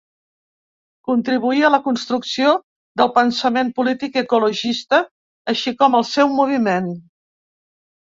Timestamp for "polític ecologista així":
3.81-5.75